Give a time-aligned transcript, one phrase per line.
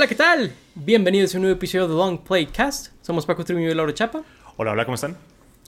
[0.00, 0.50] Hola, ¿qué tal?
[0.76, 2.94] Bienvenidos a un nuevo episodio de Long Play Cast.
[3.02, 4.22] Somos Paco Trimillo y Laura Chapa.
[4.56, 5.18] Hola, hola, ¿cómo están?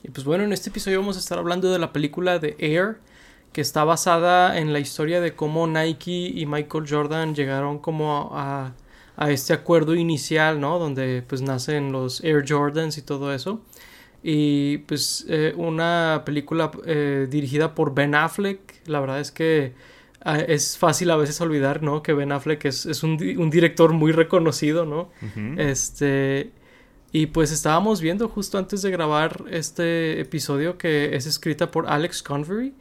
[0.02, 2.96] Y pues bueno, en este episodio vamos a estar hablando de la película de Air,
[3.52, 8.72] que está basada en la historia de cómo Nike y Michael Jordan llegaron como a,
[9.18, 10.78] a este acuerdo inicial, ¿no?
[10.78, 13.60] Donde pues nacen los Air Jordans y todo eso.
[14.22, 18.80] Y pues eh, una película eh, dirigida por Ben Affleck.
[18.86, 19.74] La verdad es que
[20.46, 22.02] es fácil a veces olvidar, ¿no?
[22.02, 25.10] Que Ben Affleck es, es un, di- un director muy reconocido, ¿no?
[25.58, 26.50] Este.
[27.14, 32.22] Y pues estábamos viendo justo antes de grabar este episodio que es escrita por Alex
[32.22, 32.72] Convery,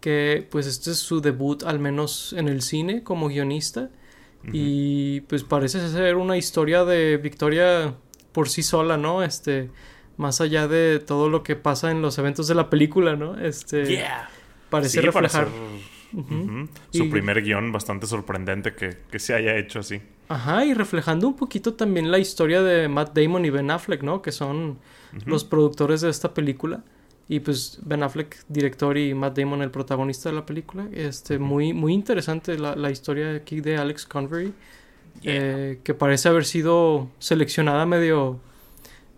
[0.00, 3.90] que pues este es su debut al menos en el cine como guionista.
[4.52, 7.94] Y pues parece ser una historia de Victoria
[8.32, 9.22] por sí sola, ¿no?
[9.22, 9.68] Este,
[10.16, 13.38] más allá de todo lo que pasa en los eventos de la película, ¿no?
[13.38, 14.30] Este, Yeah.
[14.70, 15.28] parece Sí, para
[16.90, 20.00] Su Y- primer guion bastante sorprendente que, que se haya hecho así.
[20.28, 24.20] Ajá, y reflejando un poquito también la historia de Matt Damon y Ben Affleck, ¿no?
[24.22, 24.78] Que son
[25.26, 26.82] los productores de esta película.
[27.30, 30.86] Y pues Ben Affleck, director, y Matt Damon, el protagonista de la película.
[30.92, 34.52] Este, muy, muy interesante la, la historia aquí de Alex Convery.
[35.24, 38.38] eh, que parece haber sido seleccionada medio.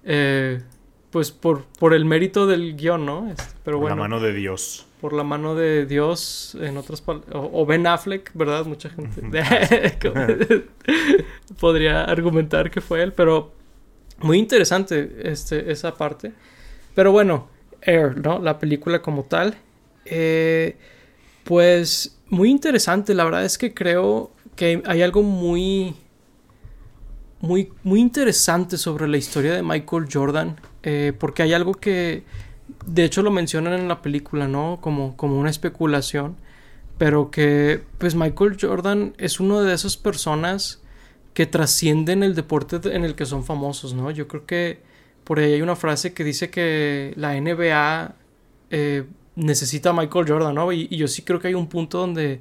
[0.05, 0.63] eh,
[1.11, 3.29] pues por, por el mérito del guion, ¿no?
[3.31, 4.87] Este, pero Por bueno La mano de Dios.
[5.01, 8.65] por la mano de Dios, en otras pal- o, o Ben Affleck, ¿verdad?
[8.65, 9.21] Mucha gente
[11.59, 13.53] podría argumentar que fue él, pero
[14.19, 16.33] muy interesante este, esa parte.
[16.95, 17.49] Pero bueno,
[17.83, 18.39] Air, ¿no?
[18.39, 19.57] La película como tal.
[20.05, 20.77] Eh,
[21.45, 25.95] pues muy interesante, la verdad es que creo que hay algo muy
[27.41, 32.25] muy, muy interesante sobre la historia de Michael Jordan, eh, porque hay algo que,
[32.87, 34.79] de hecho, lo mencionan en la película, ¿no?
[34.81, 36.37] Como, como una especulación,
[36.99, 40.83] pero que, pues, Michael Jordan es uno de esas personas
[41.35, 44.11] que trascienden el deporte de- en el que son famosos, ¿no?
[44.11, 44.81] Yo creo que
[45.25, 48.15] por ahí hay una frase que dice que la NBA
[48.71, 49.05] eh,
[49.37, 50.73] necesita a Michael Jordan, ¿no?
[50.73, 52.41] Y, y yo sí creo que hay un punto donde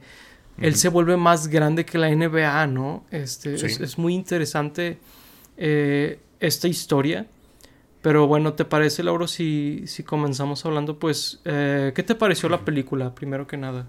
[0.61, 3.05] él se vuelve más grande que la NBA, ¿no?
[3.11, 3.65] Este, Sí.
[3.67, 4.97] es, es muy interesante
[5.57, 7.25] eh, esta historia.
[8.01, 12.59] Pero bueno, ¿te parece, Lauro, si, si comenzamos hablando, pues, eh, ¿qué te pareció la
[12.59, 13.87] película, primero que nada?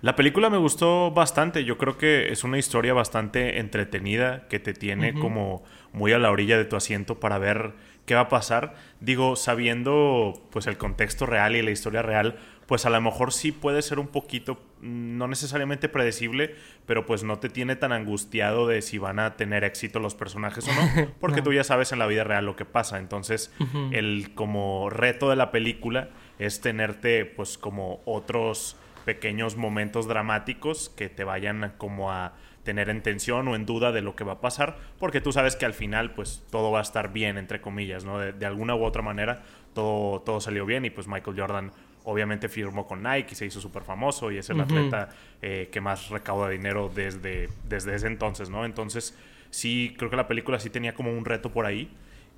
[0.00, 1.62] La película me gustó bastante.
[1.64, 5.62] Yo creo que es una historia bastante entretenida que te tiene como
[5.92, 7.74] muy a la orilla de tu asiento para ver
[8.06, 8.76] qué va a pasar.
[9.00, 12.36] Digo, sabiendo pues el contexto real y la historia real,
[12.68, 16.54] pues a lo mejor sí puede ser un poquito, no necesariamente predecible,
[16.86, 20.68] pero pues no te tiene tan angustiado de si van a tener éxito los personajes
[20.68, 21.44] o no, porque No.
[21.44, 22.98] tú ya sabes en la vida real lo que pasa.
[22.98, 23.52] Entonces,
[23.90, 31.08] el como reto de la película es tenerte pues como otros pequeños momentos dramáticos que
[31.08, 34.40] te vayan como a tener en tensión o en duda de lo que va a
[34.42, 38.04] pasar, porque tú sabes que al final pues todo va a estar bien, entre comillas,
[38.04, 38.18] ¿no?
[38.18, 39.42] De, de alguna u otra manera
[39.72, 41.72] todo, todo salió bien y pues Michael Jordan
[42.08, 45.10] obviamente firmó con Nike y se hizo súper famoso y es el atleta
[45.42, 48.64] eh, que más recauda dinero desde, desde ese entonces, ¿no?
[48.64, 49.14] Entonces
[49.50, 51.90] sí, creo que la película sí tenía como un reto por ahí.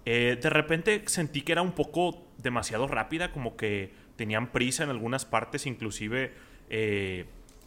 [0.07, 4.91] Eh, de repente sentí que era un poco demasiado rápida, como que tenían prisa en
[4.91, 6.33] algunas partes, inclusive
[6.69, 7.27] eh,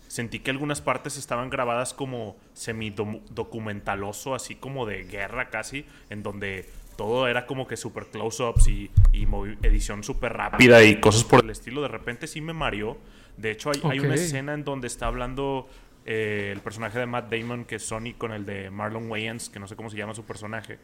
[0.09, 6.69] sentí que algunas partes estaban grabadas como semi-documentaloso, así como de guerra casi, en donde
[6.95, 9.27] todo era como que super close-ups y, y
[9.61, 11.81] edición súper rápida y cosas por el estilo.
[11.81, 12.97] De repente sí me mareó.
[13.37, 15.67] De hecho, hay, hay una escena en donde está hablando
[16.05, 19.59] eh, el personaje de Matt Damon, que es Sonic, con el de Marlon Wayans, que
[19.59, 20.77] no sé cómo se llama su personaje,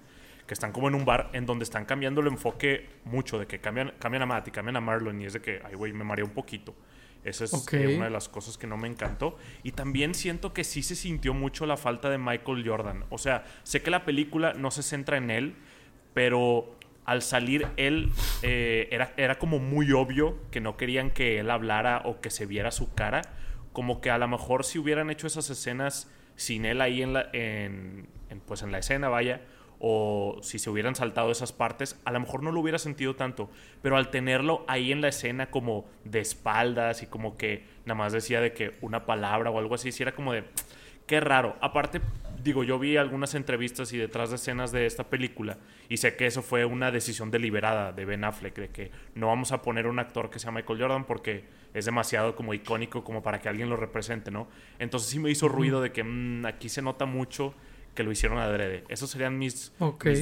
[0.47, 3.59] que están como en un bar en donde están cambiando el enfoque mucho, de que
[3.59, 6.03] cambian, cambian a Matt y cambian a Marlon, y es de que, ay, güey, me
[6.03, 6.74] mareó un poquito.
[7.24, 7.74] Esa es Ok.
[7.74, 9.38] eh, una de las cosas que no me encantó.
[9.62, 13.03] Y también siento que sí se sintió mucho la falta de Michael Jordan.
[13.09, 15.56] O sea, sé que la película no se centra en él,
[16.19, 16.75] pero
[17.06, 22.02] al salir él eh, era, era como muy obvio que no querían que él hablara
[22.03, 23.22] o que se viera su cara.
[23.72, 27.29] Como que a lo mejor si hubieran hecho esas escenas sin él ahí en la,
[27.32, 29.44] en, en, pues en la escena, vaya,
[29.79, 33.49] o si se hubieran saltado esas partes, a lo mejor no lo hubiera sentido tanto,
[33.82, 38.11] pero al tenerlo ahí en la escena como de espaldas y como que nada más
[38.11, 40.44] decía de que una palabra o algo así, si era como de,
[41.08, 41.55] qué raro.
[41.61, 42.02] Aparte,
[42.44, 45.58] digo, yo vi algunas entrevistas y detrás de escenas de esta película
[45.88, 49.52] y sé que eso fue una decisión deliberada de Ben Affleck, de que no vamos
[49.52, 53.40] a poner un actor que sea Michael Jordan porque es demasiado como icónico como para
[53.40, 54.47] que alguien lo represente, ¿no?
[54.80, 57.53] Entonces sí me hizo ruido de que mm, aquí se nota mucho
[57.94, 58.85] que lo hicieron adrede.
[58.88, 59.74] Esas serían mis,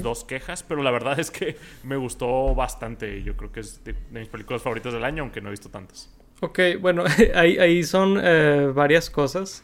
[0.01, 3.21] dos quejas, pero la verdad es que me gustó bastante.
[3.23, 5.69] Yo creo que es de, de mis películas favoritas del año, aunque no he visto
[5.69, 6.13] tantas.
[6.41, 7.03] Ok, bueno,
[7.35, 9.63] ahí, ahí son eh, varias cosas.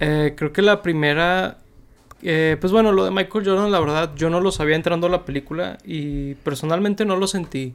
[0.00, 1.58] Eh, creo que la primera
[2.26, 5.10] Eh, pues bueno, lo de Michael Jordan, la verdad, yo no lo sabía entrando a
[5.10, 7.74] la película y personalmente no lo sentí.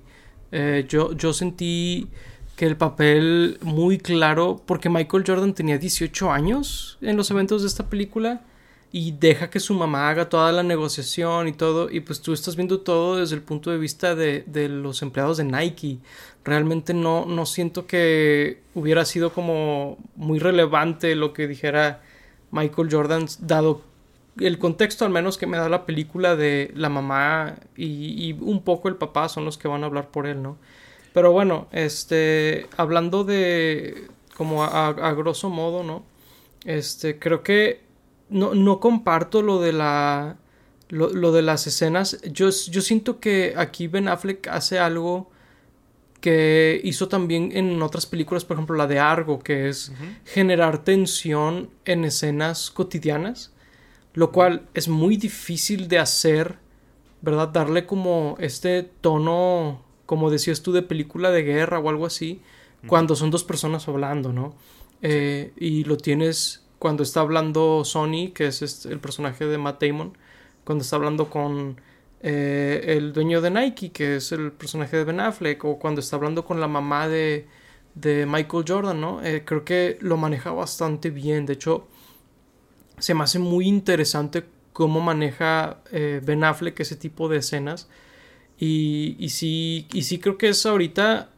[0.51, 2.07] Eh, yo, yo sentí
[2.55, 7.67] que el papel muy claro, porque Michael Jordan tenía 18 años en los eventos de
[7.67, 8.41] esta película
[8.91, 12.55] y deja que su mamá haga toda la negociación y todo, y pues tú estás
[12.55, 15.99] viendo todo desde el punto de vista de, de los empleados de Nike.
[16.43, 22.01] Realmente no, no siento que hubiera sido como muy relevante lo que dijera
[22.51, 23.88] Michael Jordan, dado
[24.39, 28.63] el contexto al menos que me da la película de la mamá y, y un
[28.63, 30.57] poco el papá son los que van a hablar por él, ¿no?
[31.13, 34.07] Pero bueno, este, hablando de,
[34.37, 36.03] como a, a grosso modo, ¿no?
[36.65, 37.81] Este, creo que
[38.29, 40.37] no, no comparto lo de la,
[40.89, 42.21] lo, lo de las escenas.
[42.23, 45.29] Yo, yo siento que aquí Ben Affleck hace algo
[46.21, 49.93] que hizo también en otras películas, por ejemplo la de Argo, que es
[50.25, 53.53] generar tensión en escenas cotidianas,
[54.13, 56.57] lo cual es muy difícil de hacer,
[57.21, 57.49] ¿verdad?
[57.49, 62.41] Darle como este tono, como decías tú, de película de guerra o algo así,
[62.87, 64.55] cuando son dos personas hablando, ¿no?
[65.01, 69.83] Eh, y lo tienes cuando está hablando Sony, que es este, el personaje de Matt
[69.83, 70.17] Damon,
[70.63, 71.79] cuando está hablando con
[72.21, 76.15] eh, el dueño de Nike, que es el personaje de Ben Affleck, o cuando está
[76.15, 77.47] hablando con la mamá de,
[77.95, 79.23] de Michael Jordan, ¿no?
[79.23, 81.45] Eh, creo que lo maneja bastante bien.
[81.45, 81.87] De hecho,
[82.99, 87.89] se me hace muy interesante cómo maneja eh, Ben Affleck ese tipo de escenas.
[88.57, 91.29] Y, y, sí, y sí creo que es ahorita,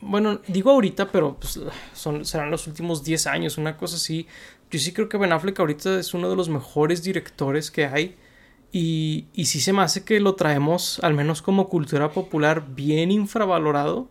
[0.00, 1.60] bueno, digo ahorita, pero pues,
[1.94, 4.26] son, serán los últimos 10 años, una cosa así.
[4.70, 8.16] Yo sí creo que Ben Affleck ahorita es uno de los mejores directores que hay.
[8.70, 13.10] Y, y sí se me hace que lo traemos, al menos como cultura popular, bien
[13.10, 14.08] infravalorado.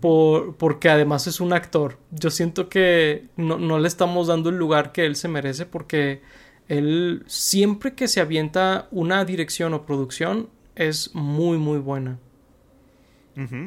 [0.00, 1.98] Por, porque además es un actor.
[2.10, 6.22] Yo siento que no, no, le estamos dando el lugar que él se merece porque
[6.68, 12.18] él siempre que se avienta una dirección o producción es muy muy buena.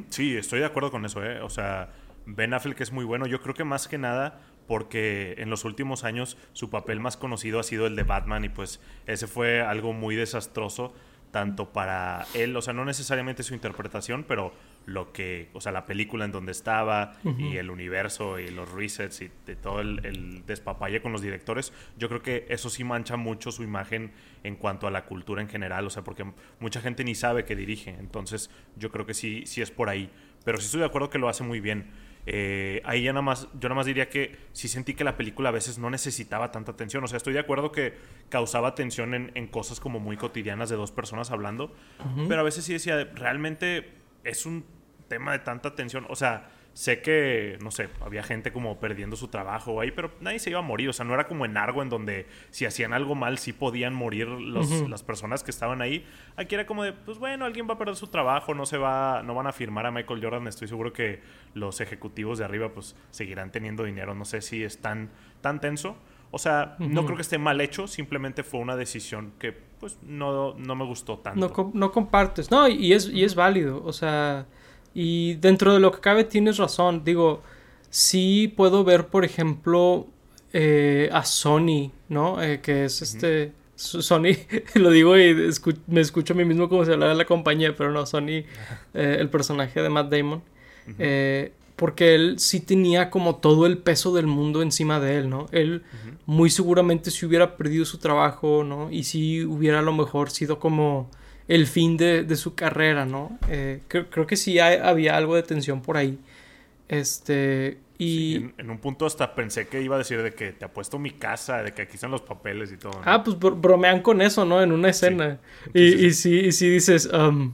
[0.09, 1.23] Sí, estoy de acuerdo con eso.
[1.23, 1.41] ¿eh?
[1.41, 1.91] O sea,
[2.25, 3.25] Ben Affleck es muy bueno.
[3.25, 7.59] Yo creo que más que nada porque en los últimos años su papel más conocido
[7.59, 10.93] ha sido el de Batman y pues ese fue algo muy desastroso
[11.31, 14.53] tanto para él, o sea, no necesariamente su interpretación, pero
[14.85, 17.53] lo que, o sea, la película en donde estaba uh -huh.
[17.53, 21.71] y el universo y los resets y de todo el, el, despapalle con los directores,
[21.97, 24.11] yo creo que eso sí mancha mucho su imagen
[24.43, 26.25] en cuanto a la cultura en general, o sea, porque
[26.59, 30.09] mucha gente ni sabe que dirige, entonces yo creo que sí, sí es por ahí,
[30.43, 32.10] pero sí estoy de acuerdo que lo hace muy bien.
[32.25, 35.49] Eh, ahí ya nada más, yo nada más diría que sí sentí que la película
[35.49, 37.03] a veces no necesitaba tanta atención.
[37.03, 37.93] O sea, estoy de acuerdo que
[38.29, 41.65] causaba tensión en, en cosas como muy cotidianas de dos personas hablando,
[41.99, 42.27] uh -huh.
[42.27, 43.89] pero a veces sí decía, realmente
[44.23, 44.65] es un
[45.07, 46.05] tema de tanta tensión.
[46.09, 50.39] O sea, sé que, no sé, había gente como perdiendo su trabajo ahí, pero nadie
[50.39, 50.89] se iba a morir.
[50.89, 53.93] O sea, no era como en Argo, en donde si hacían algo mal, sí podían
[53.93, 54.87] morir los, uh -huh.
[54.87, 56.05] las personas que estaban ahí.
[56.37, 59.21] Aquí era como de, pues bueno, alguien va a perder su trabajo, no se va,
[59.23, 60.47] no van a firmar a Michael Jordan.
[60.47, 61.21] Estoy seguro que
[61.53, 64.15] los ejecutivos de arriba, pues seguirán teniendo dinero.
[64.15, 65.09] No sé si es tan,
[65.41, 65.97] tan tenso.
[66.33, 66.87] O sea, uh -huh.
[66.87, 70.85] no creo que esté mal hecho, simplemente fue una decisión que, pues, no, no me
[70.85, 71.51] gustó tanto.
[71.53, 72.49] No, no compartes.
[72.49, 73.83] No, y es, y es válido.
[73.83, 74.45] O sea.
[74.93, 77.03] Y dentro de lo que cabe tienes razón.
[77.03, 77.41] Digo,
[77.89, 80.07] sí puedo ver, por ejemplo,
[80.53, 82.41] eh, a Sony, ¿no?
[82.41, 83.45] Eh, que es este...
[83.45, 83.51] Uh -huh.
[83.75, 84.37] Sony,
[84.75, 87.75] lo digo y escu me escucho a mí mismo como si hablara de la compañía,
[87.75, 88.45] pero no, Sony,
[88.93, 90.43] eh, el personaje de Matt Damon.
[90.87, 91.51] Uh -huh.
[91.75, 95.47] porque él sí tenía como todo el peso del mundo encima de él, ¿no?
[95.51, 96.17] Él uh -huh.
[96.27, 98.91] muy seguramente si hubiera perdido su trabajo, ¿no?
[98.91, 101.09] Y si hubiera a lo mejor sido como
[101.51, 103.37] el fin de, de su carrera, ¿no?
[103.49, 106.17] Eh, creo, creo, que sí hay, había algo de tensión por ahí.
[106.87, 107.77] Este.
[107.97, 108.05] Y.
[108.05, 110.97] Sí, en, en, un punto hasta pensé que iba a decir de que te apuesto
[110.97, 112.93] mi casa, de que aquí están los papeles y todo.
[112.93, 113.01] ¿no?
[113.03, 114.63] Ah, pues bromean con eso, ¿no?
[114.63, 115.39] En una escena.
[115.65, 115.71] Sí.
[115.73, 117.53] y, y, sí, y sí dices, um,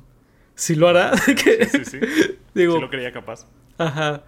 [0.54, 1.18] ¿sí lo hará?
[1.18, 1.34] sí,
[1.72, 2.00] sí, sí.
[2.54, 2.75] Digo.
[2.75, 3.48] Sí lo creía capaz.
[3.80, 4.22] Ajá.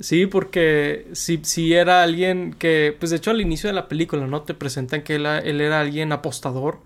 [0.00, 4.26] Sí, porque si, si era alguien que, pues de hecho al inicio de la película,
[4.26, 4.42] ¿no?
[4.42, 6.80] Te presentan que él, él era alguien apostador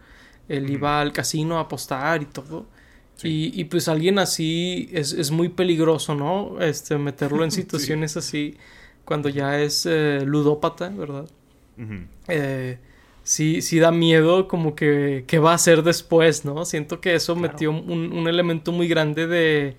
[0.50, 0.72] él mm.
[0.72, 2.66] iba al casino a apostar y todo.
[3.16, 3.52] Sí.
[3.54, 6.60] Y, y, pues alguien así es, es, muy peligroso, ¿no?
[6.60, 8.18] Este, meterlo en situaciones sí.
[8.18, 8.56] así
[9.04, 11.28] cuando ya es eh, ludópata, ¿verdad?
[11.76, 12.06] Uh -huh.
[12.28, 12.78] eh,
[13.22, 16.64] sí, sí da miedo como que qué va a hacer después, ¿no?
[16.64, 17.52] Siento que eso claro.
[17.52, 19.76] metió un, un, elemento muy grande de,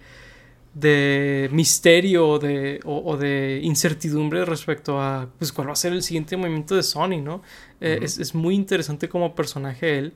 [0.73, 6.03] de misterio de, o, o, de incertidumbre respecto a pues cuál va a ser el
[6.03, 7.35] siguiente movimiento de Sony, ¿no?
[7.35, 7.39] Uh
[7.85, 8.03] -huh.
[8.03, 10.13] es, es, muy interesante como personaje él.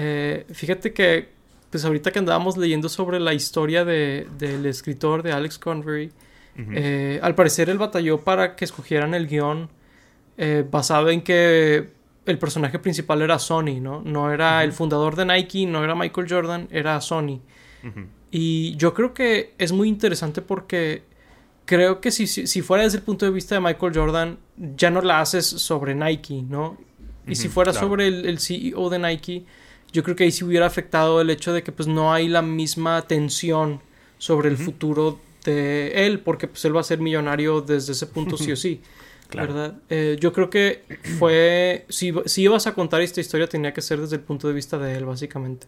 [0.00, 1.28] Eh, fíjate que,
[1.70, 6.60] pues ahorita que andábamos leyendo sobre la historia de, del escritor de Alex Convery, uh
[6.60, 6.72] -huh.
[6.72, 9.68] eh, al parecer él batalló para que escogieran el guion
[10.36, 11.88] eh, basado en que
[12.26, 14.00] el personaje principal era Sony, ¿no?
[14.02, 17.40] No era el fundador de Nike, no era Michael Jordan, era Sony.
[18.30, 21.02] Y yo creo que es muy interesante porque
[21.64, 24.38] creo que si, si, fuera desde el punto de vista de Michael Jordan,
[24.76, 26.76] ya no la haces sobre Nike, ¿no?
[27.26, 29.44] Y si fuera sobre el, el, CEO de Nike,
[29.92, 32.42] yo creo que ahí sí hubiera afectado el hecho de que pues no hay la
[32.42, 33.80] misma tensión
[34.18, 38.36] sobre el futuro de él, porque pues él va a ser millonario desde ese punto
[38.36, 38.80] sí o sí.
[39.32, 39.74] ¿Verdad?
[39.90, 40.84] Eh, yo creo que
[41.18, 41.84] fue.
[41.90, 44.78] Si, si ibas a contar esta historia, tenía que ser desde el punto de vista
[44.78, 45.66] de él, básicamente.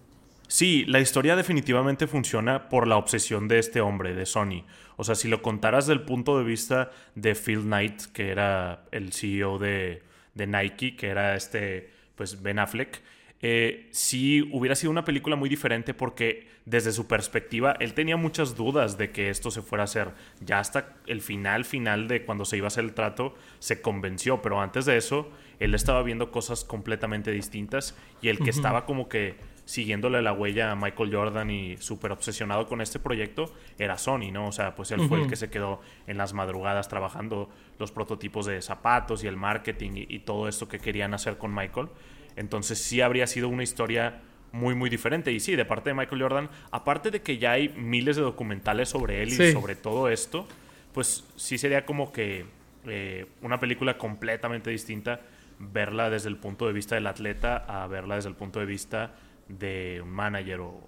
[0.49, 4.65] Sí, la historia definitivamente funciona por la obsesión de este hombre, de Sony.
[4.97, 9.12] O sea, si lo contaras del punto de vista de Phil Knight, que era el
[9.12, 10.03] CEO de,
[10.35, 13.00] de Nike, que era este, pues Ben Affleck,
[13.43, 18.55] eh, sí hubiera sido una película muy diferente porque desde su perspectiva él tenía muchas
[18.55, 20.11] dudas de que esto se fuera a hacer.
[20.41, 24.43] Ya hasta el final, final de cuando se iba a hacer el trato, se convenció,
[24.43, 29.09] pero antes de eso él estaba viendo cosas completamente distintas y el que estaba como
[29.09, 34.33] que siguiéndole la huella a Michael Jordan y súper obsesionado con este proyecto era Sony,
[34.33, 34.49] ¿no?
[34.49, 38.47] O sea, pues él fue el que se quedó en las madrugadas trabajando los prototipos
[38.47, 41.89] de zapatos y el marketing y todo esto que querían hacer con Michael.
[42.37, 44.21] Entonces sí habría sido una historia
[44.53, 45.33] muy, muy diferente.
[45.33, 48.89] Y sí, de parte de Michael Jordan, aparte de que ya hay miles de documentales
[48.89, 50.47] sobre él y sobre todo esto,
[50.93, 52.47] pues sí sería como que
[52.87, 55.21] eh, una película completamente distinta
[55.59, 59.15] verla desde el punto de vista del atleta a verla desde el punto de vista
[59.49, 60.81] de un manager o,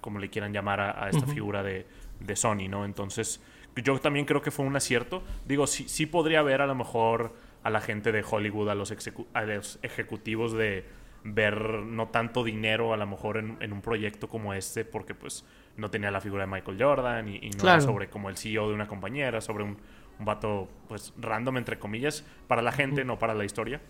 [0.00, 1.86] como le quieran llamar a, esta figura de,
[2.18, 2.84] de, Sony, ¿no?
[2.84, 3.40] Entonces,
[3.76, 5.22] yo también creo que fue un acierto.
[5.46, 8.94] Digo, sí, sí podría haber a lo mejor a la gente de Hollywood, a los,
[9.34, 10.84] a los ejecutivos de
[11.22, 15.44] ver no tanto dinero a lo mejor en, un proyecto como este, porque pues
[15.76, 18.74] no tenía la figura de Michael Jordan y, no era sobre como el CEO de
[18.74, 19.76] una compañera, sobre un,
[20.18, 23.80] un, vato pues random entre comillas, para la gente, no para la historia.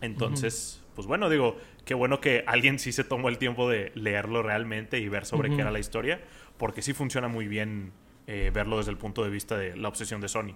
[0.00, 4.42] Entonces, pues bueno, digo, qué bueno que alguien sí se tomó el tiempo de leerlo
[4.42, 6.20] realmente y ver sobre qué era la historia,
[6.56, 7.92] porque sí funciona muy bien
[8.26, 10.54] eh, verlo desde el punto de vista de la obsesión de Sony.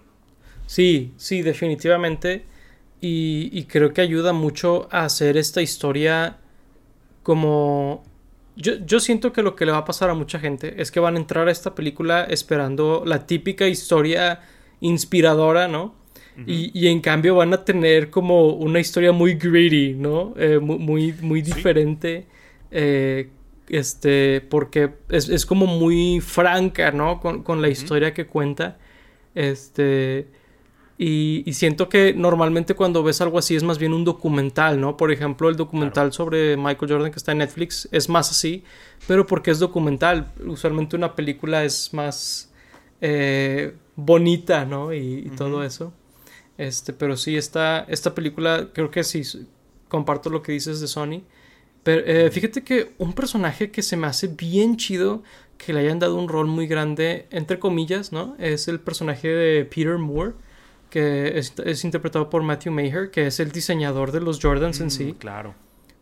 [0.73, 2.47] Sí, sí, definitivamente.
[2.99, 6.39] Y, creo que ayuda mucho a hacer esta historia
[7.23, 8.05] como...
[8.57, 10.99] Yo, yo, siento que lo que le va a pasar a mucha gente es que
[10.99, 14.41] van a entrar a esta película esperando la típica historia
[14.81, 15.95] inspiradora, ¿no?
[16.47, 20.33] y, en cambio van a tener como una historia muy gritty, ¿no?
[20.39, 22.27] Eh, muy, muy, diferente.
[22.71, 23.29] Eh,
[23.69, 27.21] este, porque es, como muy franca, ¿no?
[27.21, 28.79] Con, la historia que cuenta.
[29.35, 30.41] Este.
[31.05, 34.97] Y, siento que normalmente cuando ves algo así es más bien un documental, ¿no?
[34.97, 38.63] Por ejemplo, el documental sobre Michael Jordan que está en Netflix es más así,
[39.09, 40.31] pero porque es documental.
[40.47, 42.53] Usualmente una película es más
[43.01, 44.95] eh, bonita, ¿no?
[44.95, 45.93] Y, todo eso.
[46.57, 49.23] Este, pero sí, esta, esta película, creo que sí,
[49.89, 51.23] comparto lo que dices de Sony.
[51.83, 55.25] Pero eh, fíjate que un personaje que se me hace bien chido
[55.59, 58.37] que le hayan dado un rol muy grande, entre comillas, ¿no?
[58.39, 60.35] Es el personaje de Peter Moore
[60.93, 64.91] que es, interpretado por Matthew Maher, que es el diseñador de los Jordans en mm,
[64.91, 65.17] sí.
[65.19, 65.55] Claro.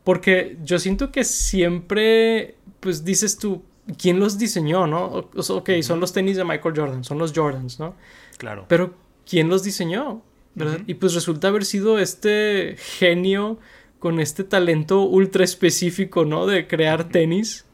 [0.03, 3.63] Porque yo siento que siempre, pues dices tú,
[3.97, 5.31] ¿quién los diseñó, no?
[5.33, 7.95] ok, son los tenis de Michael Jordan, son los Jordans, ¿no?
[8.37, 8.65] Claro.
[8.67, 8.95] Pero,
[9.25, 10.23] ¿quién los diseñó?
[10.57, 10.81] ¿Verdad?
[10.89, 13.61] Y pues resulta haber sido este genio
[14.01, 16.47] con este talento ultra específico, ¿no?
[16.47, 17.65] De crear tenis.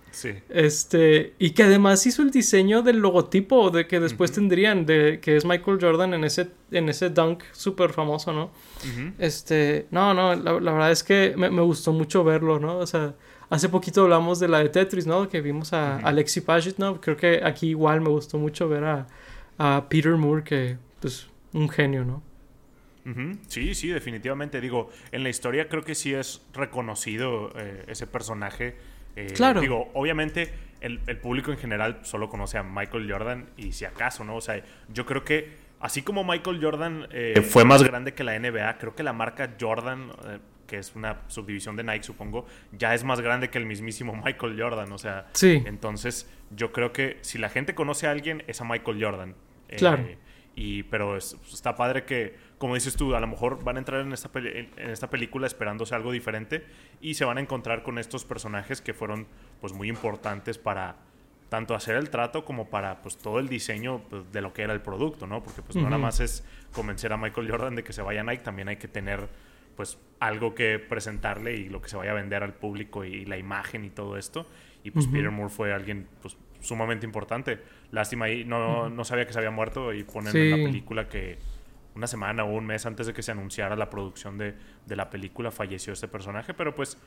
[0.49, 5.37] Este, y que además hizo el diseño del logotipo de que después tendrían, de que
[5.37, 8.51] es Michael Jordan en ese, en ese dunk súper famoso, ¿no?
[9.19, 12.79] Este, no, no, la, verdad es que me, gustó mucho verlo, ¿no?
[12.79, 13.15] O sea,
[13.51, 15.29] hace poquito hablamos de la de Tetris, ¿no?
[15.29, 17.01] Que vimos a Alexi Paget, ¿no?
[17.01, 19.07] Creo que aquí igual me gustó mucho ver a,
[19.59, 22.23] a Peter Moore, que, pues, un genio, ¿no?
[23.47, 24.61] Sí, sí, definitivamente.
[24.61, 28.75] Digo, en la historia creo que sí es reconocido eh, ese personaje
[29.17, 29.61] eh, claro.
[29.61, 34.37] Digo, obviamente el, público en general solo conoce a Michael Jordan y si acaso, ¿no?
[34.37, 38.39] O sea, yo creo que así como Michael Jordan eh, fue más grande que la
[38.39, 42.95] NBA, creo que la marca Jordan, eh, que es una subdivisión de Nike, supongo, ya
[42.95, 44.93] es más grande que el mismísimo Michael Jordan.
[44.93, 45.63] O sea, sí.
[45.67, 49.35] entonces yo creo que si la gente conoce a alguien, es a Michael Jordan.
[49.77, 50.05] claro.
[50.59, 54.13] Y, pero está padre que como dices tú, a lo mejor van a entrar en
[54.13, 56.65] esta, en esta película esperándose algo diferente
[57.01, 59.27] y se van a encontrar con estos personajes que fueron
[59.61, 60.97] pues muy importantes para
[61.49, 64.73] tanto hacer el trato como para pues todo el diseño pues, de lo que era
[64.73, 65.43] el producto, ¿no?
[65.43, 68.25] Porque pues no nada más es convencer a Michael Jordan de que se vaya a
[68.25, 69.29] Nike, también hay que tener
[69.77, 73.37] pues algo que presentarle y lo que se vaya a vender al público y, la
[73.37, 74.47] imagen y todo esto.
[74.83, 77.59] Y pues Peter Moore fue alguien pues sumamente importante.
[77.91, 81.39] Lástima ahí, no, no sabía que se había muerto y ponen en la película que
[81.97, 85.11] una semana o un mes antes de que se anunciara la producción de, de la
[85.11, 86.99] película falleció este personaje, pero pues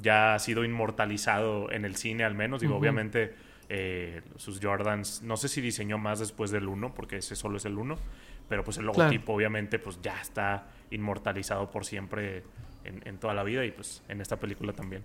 [0.00, 2.60] ya ha sido inmortalizado en el cine al menos.
[2.60, 3.34] Digo, obviamente
[3.68, 7.64] eh, sus Jordans, no sé si diseñó más después del 1, porque ese solo es
[7.64, 7.96] el 1,
[8.48, 12.44] pero pues el logotipo obviamente pues ya está inmortalizado por siempre
[12.84, 15.02] en, toda la vida y pues en esta película también.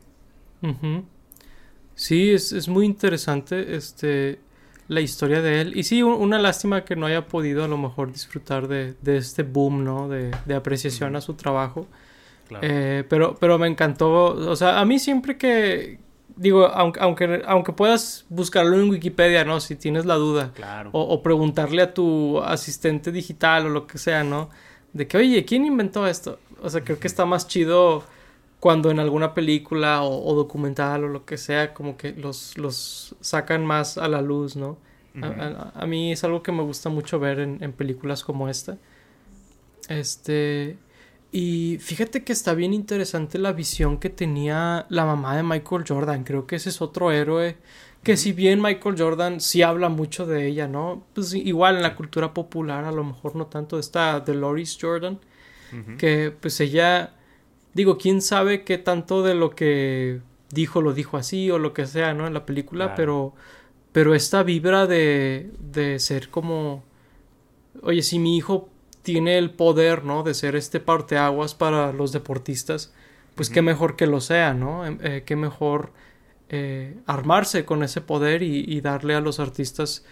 [1.95, 4.39] Sí, es, es, muy interesante este
[4.91, 5.77] la historia de él.
[5.77, 9.43] Y sí, una lástima que no haya podido a lo mejor disfrutar de, de este
[9.43, 10.09] boom, ¿no?
[10.09, 11.87] De, de apreciación a su trabajo.
[12.61, 14.33] Eh, pero, pero me encantó.
[14.33, 15.97] O sea, a mí siempre que.
[16.35, 19.61] Digo, aunque, aunque, aunque puedas buscarlo en Wikipedia, ¿no?
[19.61, 20.51] Si tienes la duda.
[20.53, 20.89] Claro.
[20.91, 24.49] O, preguntarle a tu asistente digital o lo que sea, ¿no?
[24.91, 26.37] De que, oye, ¿quién inventó esto?
[26.61, 28.03] O sea, creo que está más chido
[28.61, 33.65] cuando en alguna película o, documental o lo que sea, como que los, los sacan
[33.65, 34.77] más a la luz, ¿no?
[35.21, 38.77] a, mí es algo que me gusta mucho ver en, en películas como esta.
[39.89, 40.77] Este.
[41.33, 46.23] Y fíjate que está bien interesante la visión que tenía la mamá de Michael Jordan.
[46.23, 47.57] Creo que ese es otro héroe
[48.03, 51.03] que si bien Michael Jordan sí habla mucho de ella, ¿no?
[51.13, 55.19] Pues igual en la cultura popular a lo mejor no tanto está Dolores Jordan,
[55.97, 57.13] que pues ella,
[57.73, 61.85] digo, quién sabe qué tanto de lo que dijo lo dijo así o lo que
[61.85, 62.27] sea, ¿no?
[62.27, 63.33] En la película, pero,
[63.91, 66.83] pero esta vibra de, de ser como,
[67.81, 68.69] oye, si mi hijo
[69.01, 70.23] tiene el poder, ¿no?
[70.23, 72.93] De ser este parteaguas para los deportistas,
[73.35, 74.85] pues qué mejor que lo sea, ¿no?
[74.85, 75.93] Em, eh, qué mejor
[76.49, 80.05] eh, armarse con ese poder y, darle a los artistas,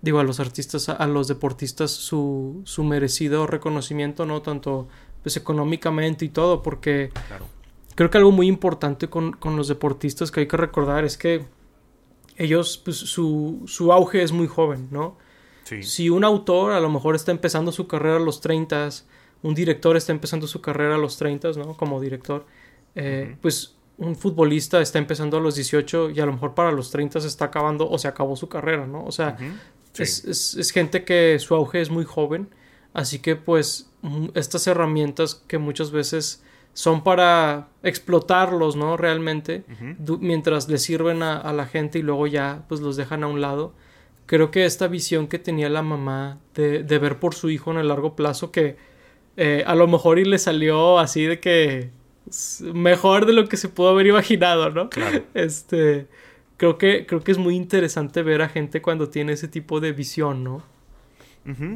[0.00, 4.42] digo, a los artistas, a, los deportistas su, su, merecido reconocimiento, ¿no?
[4.42, 4.88] Tanto
[5.22, 7.10] pues económicamente y todo, porque
[7.94, 11.44] creo que algo muy importante con, con, los deportistas que hay que recordar es que
[12.36, 15.16] ellos, pues su, su auge es muy joven, ¿no?
[15.80, 18.90] Si un autor a lo mejor está empezando su carrera a los 30,
[19.42, 21.76] un director está empezando su carrera a los 30, ¿no?
[21.76, 22.44] Como director,
[22.94, 26.90] eh, pues un futbolista está empezando a los 18 y a lo mejor para los
[26.90, 29.04] 30 se está acabando o se acabó su carrera, ¿no?
[29.04, 29.36] O sea,
[29.96, 32.48] es, es, gente que su auge es muy joven,
[32.92, 33.90] así que pues
[34.34, 36.42] estas herramientas que muchas veces
[36.74, 38.96] son para explotarlos, ¿no?
[38.96, 39.64] Realmente,
[40.20, 43.40] mientras le sirven a, a, la gente y luego ya pues los dejan a un
[43.40, 43.74] lado
[44.26, 47.78] creo que esta visión que tenía la mamá de, de ver por su hijo en
[47.78, 48.76] el largo plazo que
[49.36, 51.90] eh, a lo mejor y le salió así de que
[52.72, 54.88] mejor de lo que se pudo haber imaginado, ¿no?
[54.90, 55.24] Claro.
[55.34, 56.06] Este,
[56.56, 59.92] creo que, creo que es muy interesante ver a gente cuando tiene ese tipo de
[59.92, 60.62] visión, ¿no?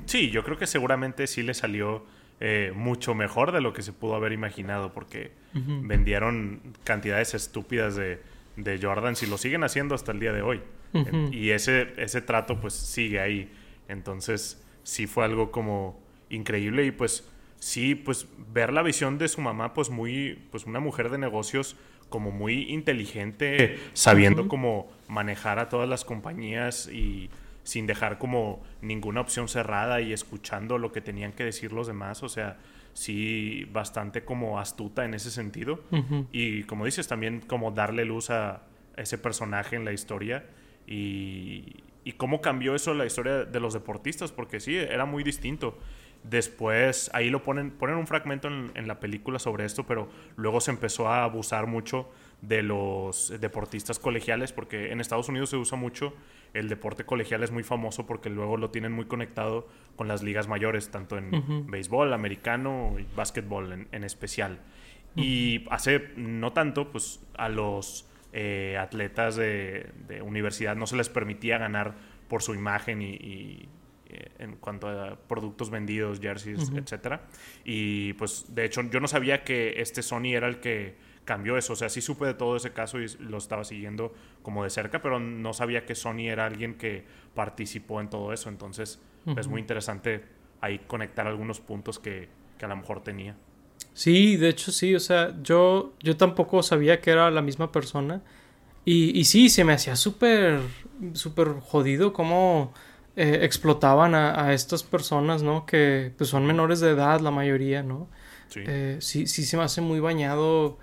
[0.06, 2.04] Sí, yo creo que seguramente sí le salió
[2.38, 8.20] eh, mucho mejor de lo que se pudo haber imaginado porque vendieron cantidades estúpidas de,
[8.56, 10.60] de Jordans y lo siguen haciendo hasta el día de hoy.
[11.32, 13.50] Y ese, ese trato pues sigue ahí.
[13.88, 16.00] Entonces sí fue algo como
[16.30, 20.80] increíble y pues sí, pues ver la visión de su mamá pues muy, pues una
[20.80, 21.76] mujer de negocios
[22.08, 27.30] como muy inteligente, sabiendo cómo manejar a todas las compañías y
[27.66, 32.22] sin dejar como ninguna opción cerrada y escuchando lo que tenían que decir los demás,
[32.22, 32.58] o sea,
[32.92, 35.80] sí bastante como astuta en ese sentido
[36.30, 38.62] y como dices también como darle luz a
[38.96, 40.44] ese personaje en la historia
[40.86, 41.82] y,
[42.16, 45.76] cómo cambió eso la historia de los deportistas, porque sí, era muy distinto.
[46.22, 50.70] Después, ahí lo ponen, ponen un fragmento en, la película sobre esto, pero luego se
[50.70, 52.08] empezó a abusar mucho
[52.42, 56.14] de los deportistas colegiales, porque en Estados Unidos se usa mucho
[56.58, 60.48] el deporte colegial, es muy famoso porque luego lo tienen muy conectado con las ligas
[60.48, 64.60] mayores, tanto en béisbol, americano y básquetbol en, especial.
[65.14, 69.90] Y hace no tanto, pues a los eh, atletas de,
[70.22, 71.94] universidad no se les permitía ganar
[72.28, 73.68] por su imagen y,
[74.08, 77.22] eh, en cuanto a productos vendidos, jerseys, etcétera.
[77.64, 81.74] Y pues de hecho yo no sabía que este Sony era el que cambió eso,
[81.74, 85.02] o sea, sí supe de todo ese caso y lo estaba siguiendo como de cerca,
[85.02, 88.98] pero no sabía que Sony era alguien que participó en todo eso, entonces
[89.36, 90.24] es muy interesante
[90.60, 93.36] ahí conectar algunos puntos que, que a lo mejor tenía.
[93.92, 98.22] Sí, de hecho sí, o sea, yo, yo tampoco sabía que era la misma persona.
[98.84, 100.60] Y, y sí, se me hacía súper,
[101.14, 102.72] súper jodido cómo
[103.16, 105.64] eh, explotaban a, estas personas, ¿no?
[105.64, 108.08] Que pues son menores de edad la mayoría, ¿no?
[108.48, 110.78] Sí, eh, sí, se me hace muy bañado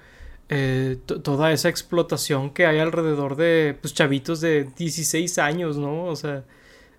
[0.55, 6.05] eh, toda esa explotación que hay alrededor de pues chavitos de 16 años, ¿no?
[6.05, 6.43] O sea,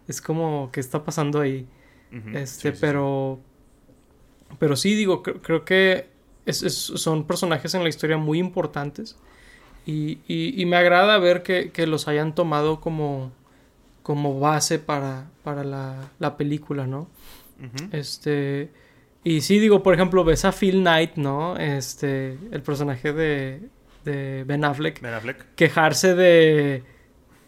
[0.09, 1.67] es como, ¿qué está pasando ahí?
[2.33, 3.41] Este, pero
[4.59, 6.09] pero sí, digo, creo que
[6.53, 9.17] son personajes en la historia muy importantes.
[9.87, 13.33] Y, y, me agrada ver que, que, los hayan tomado como,
[14.03, 17.09] como base para, para la, la película, ¿no?
[17.93, 18.71] Este.
[19.25, 21.57] Y sí, digo, por ejemplo, ves a Phil Knight, ¿no?
[21.57, 23.61] Este, el personaje de,
[24.05, 25.01] de Ben Affleck.
[25.01, 25.55] Ben Affleck.
[25.57, 26.83] Quejarse de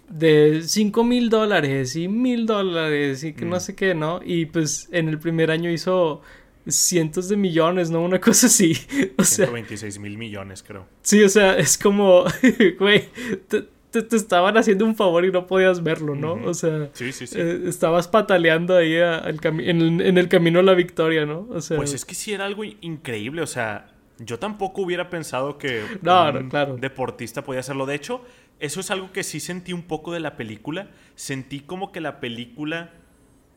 [0.08, 3.60] de 5 mil dólares y mil dólares y que no Mm.
[3.60, 4.20] sé qué, ¿no?
[4.24, 6.22] Y pues en el primer año hizo
[6.68, 8.00] cientos de millones, ¿no?
[8.02, 8.72] Una cosa así.
[9.18, 10.86] O sea, 126 mil millones, creo.
[11.02, 12.24] sí, o sea, es como,
[12.78, 13.08] güey,
[14.02, 16.34] te, estaban haciendo un favor y no podías verlo, ¿no?
[16.44, 17.36] O sea, Sí, sí, sí.
[17.38, 21.26] eh, estabas pataleando ahí a- al cami- en, el, en el camino a la victoria,
[21.26, 21.46] ¿no?
[21.50, 25.10] O sea, Pues es que sí era algo in- increíble, o sea, yo tampoco hubiera
[25.10, 26.76] pensado que No, un no, claro.
[26.76, 27.84] deportista podía hacerlo.
[27.86, 28.22] De hecho,
[28.60, 30.88] eso es algo que sí sentí un poco de la película.
[31.16, 32.92] Sentí como que la película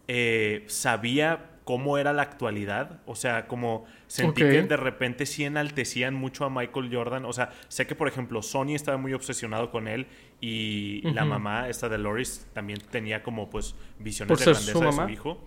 [0.07, 2.99] eh, sabía cómo era la actualidad.
[3.05, 7.25] O sea, como sentí que de repente sí enaltecían mucho a Michael Jordan.
[7.25, 10.07] O sea, sé que, por ejemplo, Sony estaba muy obsesionado con él
[10.41, 11.29] y la Ujú.
[11.31, 15.43] mamá, esta de Loris, también tenía como pues visiones de grandeza su de su hijo.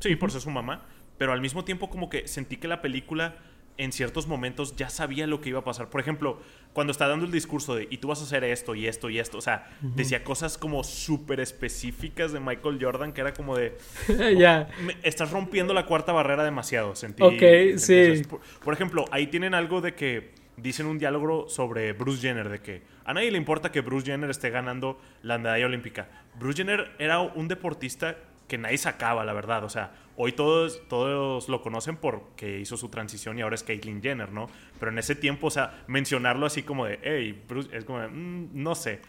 [0.00, 0.84] Sí, por ser su mamá.
[1.16, 3.36] Pero al mismo tiempo como que sentí que la película
[3.76, 5.90] en ciertos momentos ya sabía lo que iba a pasar.
[5.90, 6.38] Por ejemplo,
[6.72, 9.18] cuando está dando el discurso de, y tú vas a hacer esto y esto y
[9.18, 13.76] esto, o sea, decía cosas como súper específicas de Michael Jordan que era como de,
[14.38, 14.68] ya.
[15.02, 17.22] estás rompiendo la cuarta barrera demasiado, sentí.
[17.22, 18.24] Ok, sentí sí.
[18.28, 22.60] Por, por ejemplo, ahí tienen algo de que dicen un diálogo sobre Bruce Jenner, de
[22.60, 26.08] que a nadie le importa que Bruce Jenner esté ganando la medalla olímpica.
[26.38, 28.16] Bruce Jenner era un deportista
[28.48, 29.64] que nadie sacaba, la verdad.
[29.64, 34.02] O sea, hoy todos, todos lo conocen porque hizo su transición y ahora es Caitlyn
[34.02, 34.48] Jenner, ¿no?
[34.78, 38.08] Pero en ese tiempo, o sea, mencionarlo así como de, hey, Bruce, es como, de,
[38.08, 39.00] "Mm, no sé.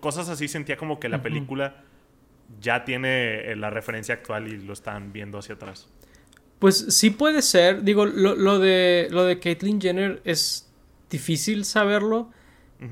[0.00, 1.84] Cosas así sentía como que la película
[2.60, 5.88] ya tiene eh, la referencia actual y lo están viendo hacia atrás.
[6.58, 7.82] Pues sí puede ser.
[7.82, 10.71] Digo, lo, lo de lo de Caitlyn Jenner es
[11.12, 12.30] difícil saberlo.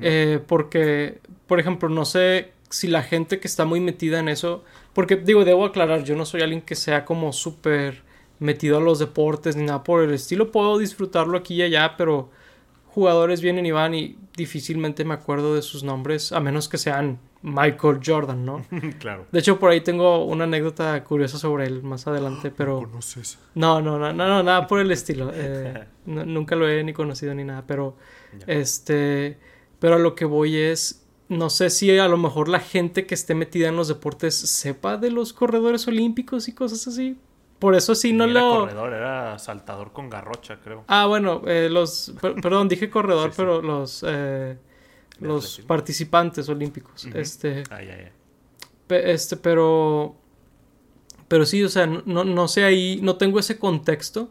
[0.00, 4.62] Eh, porque, por ejemplo, no sé si la gente que está muy metida en eso.
[4.92, 8.02] Porque, digo, debo aclarar, yo no soy alguien que sea como súper
[8.38, 10.52] metido a los deportes ni nada por el estilo.
[10.52, 12.30] Puedo disfrutarlo aquí y allá, pero
[12.86, 17.18] jugadores vienen y van y difícilmente me acuerdo de sus nombres, a menos que sean
[17.42, 18.64] Michael Jordan, ¿no?
[18.98, 19.26] claro.
[19.32, 22.80] De hecho, por ahí tengo una anécdota curiosa sobre él más adelante, pero...
[22.80, 23.38] conoces?
[23.54, 25.30] No, no, no, no, no, nada por el estilo.
[25.34, 27.96] Eh, no- nunca lo he ni conocido ni nada, pero
[28.38, 28.44] Ya.
[28.52, 29.38] este,
[29.78, 33.14] pero a lo que voy es, no sé si a lo mejor la gente que
[33.14, 37.16] esté metida en los deportes sepa de los corredores olímpicos y cosas así.
[37.58, 38.60] Por eso sí no era lo.
[38.60, 40.84] corredor, era saltador con garrocha, creo.
[40.88, 43.36] Ah, bueno, eh, los, per- perdón, dije corredor, Sí, sí.
[43.36, 44.56] pero los, eh,
[45.20, 47.62] los participantes olímpicos, este.
[47.70, 47.78] Ah.
[48.86, 50.16] Pe- Este, pero.
[51.28, 54.30] Pero sí, o sea, no, no, sé ahí, no tengo ese contexto.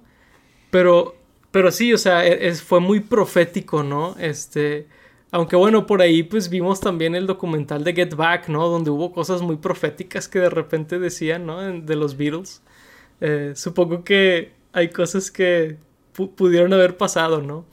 [0.72, 1.16] Pero.
[1.52, 4.16] Pero sí, o sea, e- es- fue muy profético, ¿no?
[4.20, 4.88] Este.
[5.32, 8.68] Aunque bueno, por ahí pues vimos también el documental de Get Back, ¿no?
[8.68, 11.60] Donde hubo cosas muy proféticas que de repente decían, ¿no?
[11.62, 12.64] De los Beatles.
[13.22, 15.78] Eh, supongo que hay cosas que
[16.16, 17.66] pu- pudieron haber pasado, ¿no?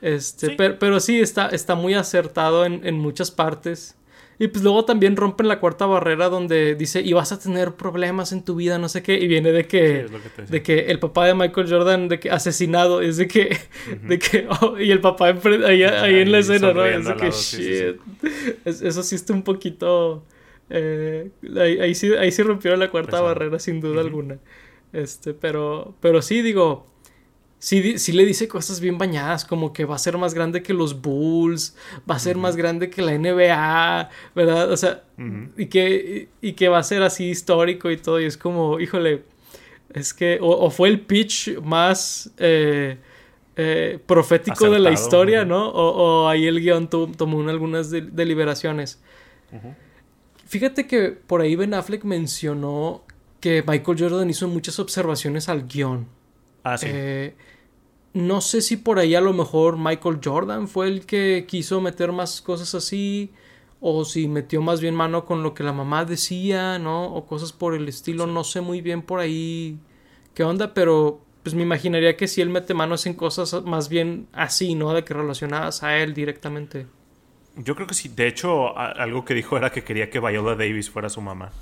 [0.00, 0.54] Este, Sí.
[0.56, 3.94] Pero, pero sí, está, está muy acertado en, en muchas partes.
[4.40, 8.30] Y pues luego también rompen la cuarta barrera donde dice, y vas a tener problemas
[8.30, 10.06] en tu vida, no sé qué, y viene de que,
[10.48, 13.58] de que el papá de Michael Jordan, de que asesinado, es de que,
[14.04, 15.30] de que, oh, y el papá
[15.66, 16.86] ahí, ahí en la escena, ¿no?
[16.86, 17.96] Es de que, lado, sí, shit.
[18.64, 20.22] Es- eso sí está un poquito,
[20.70, 21.30] eh,
[21.60, 23.24] ahí, ahí sí, ahí sí rompieron la cuarta Pesado.
[23.26, 24.38] barrera, sin duda alguna.
[24.92, 26.86] Este, pero, pero sí, digo,
[27.58, 30.72] sí, sí le dice cosas bien bañadas, como que va a ser más grande que
[30.74, 31.76] los Bulls,
[32.08, 34.70] va a ser más grande que la NBA, ¿verdad?
[34.72, 35.04] O sea,
[35.56, 38.78] y que, y, y que va a ser así histórico y todo, y es como,
[38.80, 39.24] híjole,
[39.92, 42.98] es que, o, o fue el pitch más eh,
[43.56, 45.44] eh, profético de la historia.
[45.44, 45.68] ¿no?
[45.68, 49.00] O, o ahí el guion tomó un- algunas de- deliberaciones.
[50.46, 53.02] Fíjate que por ahí Ben Affleck mencionó
[53.40, 56.06] que Michael Jordan hizo muchas observaciones al guion.
[56.64, 56.86] Ah, sí.
[56.90, 57.34] Eh,
[58.14, 62.12] no sé si por ahí a lo mejor Michael Jordan fue el que quiso meter
[62.12, 63.30] más cosas así.
[63.80, 67.14] O si metió más bien mano con lo que la mamá decía, ¿no?
[67.14, 68.26] O cosas por el estilo.
[68.26, 69.78] No sé muy bien por ahí
[70.34, 74.26] qué onda, pero pues me imaginaría que si él mete manos en cosas más bien
[74.32, 74.92] así, ¿no?
[74.92, 76.86] De que relacionadas a él directamente.
[77.56, 78.08] Yo creo que sí.
[78.08, 81.52] De hecho, algo que dijo era que quería que Viola Davis fuera su mamá.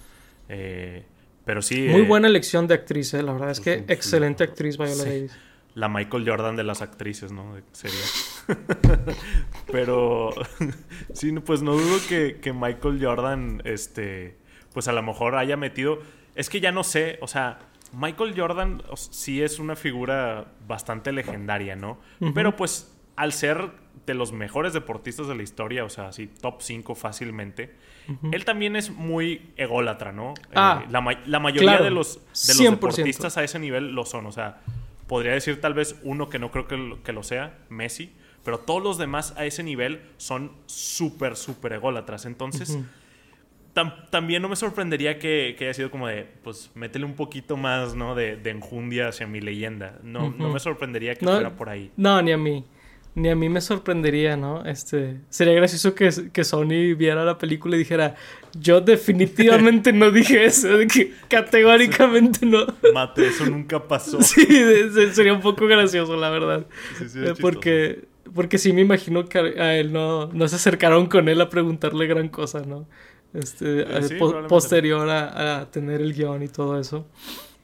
[0.49, 1.05] Eh,
[1.47, 1.87] pero sí.
[1.89, 3.23] Muy eh, buena elección de actriz, ¿eh?
[3.23, 3.93] La verdad es que Sí, sí.
[3.93, 5.09] excelente actriz Viola Sí.
[5.09, 5.39] Davis.
[5.75, 7.55] La Michael Jordan de las actrices, ¿no?
[7.73, 8.01] Sería.
[9.73, 10.31] Pero
[11.13, 14.37] sí, pues no dudo que, que Michael Jordan, este,
[14.73, 16.01] pues a lo mejor haya metido.
[16.35, 17.61] Es que ya no sé, o sea,
[17.93, 22.01] Michael Jordan sí es una figura bastante legendaria, ¿no?
[22.35, 23.71] Pero pues al ser
[24.05, 27.75] de los mejores deportistas de la historia, o sea, así top 5 fácilmente,
[28.33, 30.35] él también es muy ególatra, ¿no?
[30.55, 32.21] Ah, Eh, la, ma- la mayoría claro, de los, de
[32.55, 32.71] los 100%.
[32.71, 34.61] deportistas a ese nivel lo son, o sea,
[35.07, 38.11] Podría decir tal vez uno que no creo que lo, que lo sea, Messi,
[38.45, 42.27] pero todos los demás a ese nivel son súper, súper ególatras.
[42.27, 42.79] Entonces,
[44.11, 48.15] también no me sorprendería que, haya sido como de, pues, métele un poquito más, ¿no?
[48.15, 49.99] De, enjundia hacia mi leyenda.
[50.03, 51.93] No, no me sorprendería que fuera por ahí.
[51.97, 52.65] No, ni a mí.
[53.17, 54.63] Ni a mí me sorprendería, ¿no?
[54.67, 58.15] Este, sería gracioso que, que Sony viera la película y dijera,
[58.61, 62.67] yo definitivamente no dije eso, de que categóricamente no.
[62.93, 64.21] Mate, eso nunca pasó.
[64.21, 64.47] Sí,
[65.15, 66.67] sería un poco gracioso, la verdad.
[66.99, 71.31] Sí, sí, porque, porque sí me imagino que a él no, no se acercaron con
[71.31, 72.87] él a preguntarle gran cosa, ¿no?
[73.33, 77.07] Este, eh, posterior a, a, tener el guion y todo eso.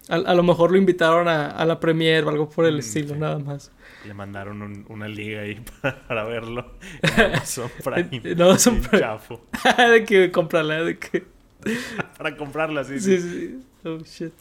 [0.09, 2.79] A, a lo mejor lo invitaron a, a, la premiere o algo por el mm,
[2.79, 3.71] estilo, nada más.
[4.07, 5.63] Le mandaron una liga ahí
[6.09, 6.79] para, verlo.
[7.17, 8.35] Amazon Prime.
[8.35, 9.47] no, son chafo.
[9.79, 11.25] de que comprarla, de que...
[12.19, 13.21] para comprarla, sí, sí.
[13.21, 14.33] Sí, Oh, shit.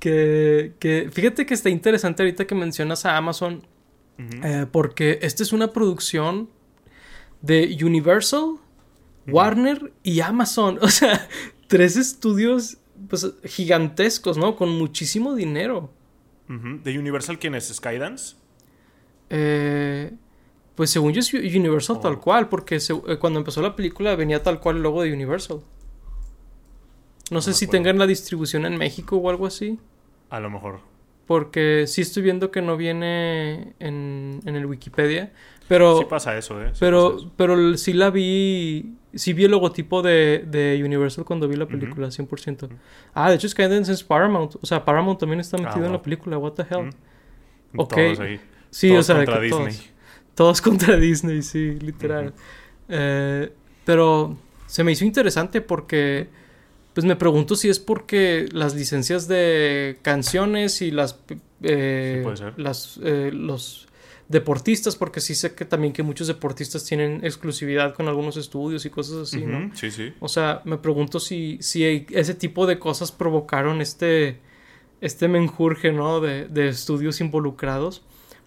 [0.00, 3.64] Que, que, fíjate que está interesante ahorita que mencionas a Amazon.
[4.18, 6.50] eh, porque esta es una producción
[7.40, 8.56] de Universal,
[9.28, 10.78] Warner y Amazon.
[10.82, 11.28] O sea,
[11.68, 14.56] tres estudios pues, gigantescos, ¿no?
[14.56, 15.92] Con muchísimo dinero.
[16.48, 17.68] ¿De Universal quién es?
[17.68, 18.36] ¿Skydance?
[19.34, 20.12] Eh,
[20.74, 22.20] pues según yo es Universal tal oh.
[22.20, 25.60] cual, porque eh, cuando empezó la película venía tal cual el logo de Universal.
[27.30, 29.78] No, sé si tengan la distribución en México o algo así.
[30.28, 30.80] A lo mejor.
[31.26, 35.32] Porque sí estoy viendo que no viene en, en el Wikipedia.
[35.66, 35.98] Pero.
[35.98, 36.72] Sí pasa eso, ¿eh?
[36.78, 38.96] pero, pero sí la vi.
[39.14, 42.68] Sí vi el logotipo de, de Universal cuando vi la película, 100%.
[43.14, 44.56] Ah, de hecho Skydance es Paramount.
[44.60, 46.36] O sea, Paramount también está ah, metido en la película.
[46.36, 46.90] What the hell.
[47.76, 47.96] Ok.
[48.72, 49.76] Sí, todos o sea, contra Disney.
[50.34, 52.32] Todos, contra Disney, sí, literal.
[52.88, 53.52] Eh,
[53.84, 56.28] pero se me hizo interesante porque,
[56.94, 61.20] pues me pregunto si es porque las licencias de canciones y las,
[61.62, 62.24] eh,
[62.56, 63.88] las eh, los
[64.28, 68.90] deportistas, porque sí sé que también que muchos deportistas tienen exclusividad con algunos estudios y
[68.90, 69.70] cosas así, ¿no?
[69.76, 70.14] Sí, sí.
[70.20, 74.38] O sea, me pregunto si, si ese tipo de cosas provocaron este,
[75.02, 76.20] este menjurje, ¿no?
[76.22, 78.02] De, de estudios involucrados.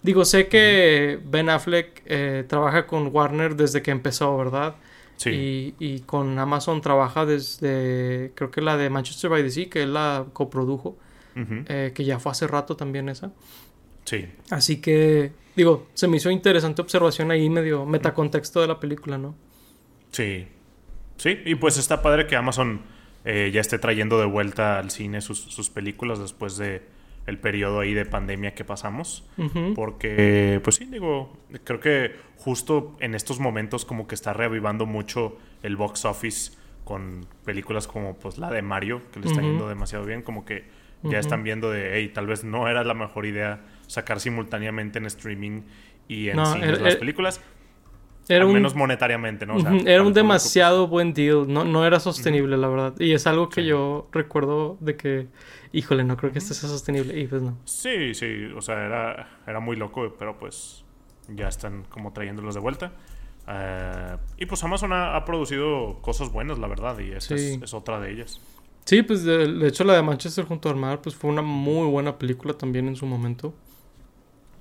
[0.06, 4.76] Digo, sé que Ben Affleck eh, trabaja con Warner desde que empezó, ¿verdad?
[5.16, 5.74] Sí.
[5.80, 9.94] Y, con Amazon trabaja desde, creo que la de Manchester by the Sea, que él
[9.94, 10.96] la coprodujo,
[11.34, 13.32] eh, que ya fue hace rato también esa.
[14.04, 14.26] Sí.
[14.50, 19.34] Así que, digo, se me hizo interesante observación ahí, medio metacontexto de la película, ¿no?
[20.12, 20.46] Sí.
[21.16, 22.82] Sí, y pues está padre que Amazon
[23.24, 26.94] eh, ya esté trayendo de vuelta al cine sus, sus películas después de
[27.26, 29.24] el periodo ahí de pandemia que pasamos.
[29.74, 35.36] Porque, pues sí, digo, creo que justo en estos momentos como que está reavivando mucho
[35.62, 36.52] el box office
[36.84, 40.64] con películas como pues la de Mario, que le está yendo demasiado bien, como que
[41.02, 45.06] ya están viendo de, hey, tal vez no era la mejor idea sacar simultáneamente en
[45.06, 45.62] streaming
[46.08, 47.40] y en cines las películas.
[48.28, 49.56] Era al menos monetariamente, ¿no?
[49.86, 52.94] era un demasiado buen deal, no, no era sostenible, la verdad.
[52.98, 55.28] Y es algo que yo recuerdo de que
[55.72, 57.18] híjole, no creo que esto sea sostenible.
[57.18, 57.58] Y pues no.
[57.64, 60.84] Sí, sí, o sea, era, era muy loco, pero pues
[61.28, 62.92] ya están como trayéndolos de vuelta.
[63.48, 68.12] Eh, y pues Amazon ha, producido cosas buenas, la verdad, y esta es, otra de
[68.12, 68.40] ellas.
[68.84, 72.18] Sí, pues de, hecho la de Manchester junto al mar, pues fue una muy buena
[72.18, 73.54] película también en su momento.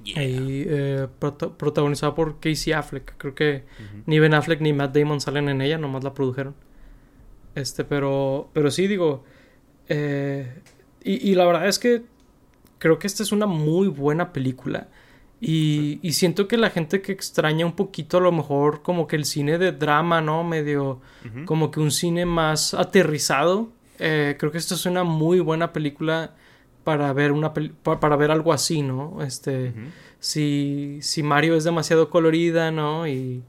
[0.03, 3.15] Y eh, protagonizada por Casey Affleck.
[3.17, 3.63] Creo que
[4.05, 6.53] ni Ben Affleck ni Matt Damon salen en ella, nomás la produjeron.
[7.55, 9.23] Este, pero, pero sí, digo,
[9.87, 10.61] eh,
[11.05, 12.03] y, la verdad es que
[12.79, 14.87] creo que esta es una muy buena película.
[15.39, 19.25] Y, siento que la gente que extraña un poquito a lo mejor como que el
[19.25, 20.43] cine de drama, ¿no?
[20.43, 21.01] Medio
[21.45, 23.69] como que un cine más aterrizado.
[23.99, 26.35] Eh, creo que esta es una muy buena película
[26.83, 29.21] para ver una para ver algo así, ¿no?
[29.21, 29.73] Este
[30.19, 33.07] si, si Mario es demasiado colorida, ¿no?
[33.07, 33.43] Y,